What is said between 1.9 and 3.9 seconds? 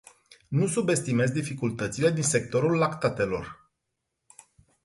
din sectorul lactatelor.